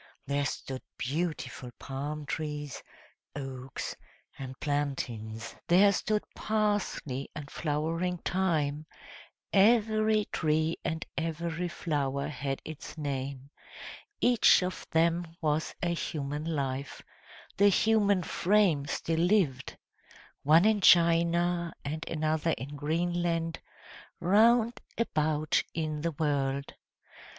[0.25, 2.81] There stood beautiful palm trees,
[3.35, 3.95] oaks,
[4.35, 8.87] and plantains; there stood parsley and flowering thyme:
[9.53, 13.51] every tree and every flower had its name;
[14.19, 17.03] each of them was a human life,
[17.57, 19.77] the human frame still lived
[20.41, 23.59] one in China, and another in Greenland
[24.19, 26.73] round about in the world.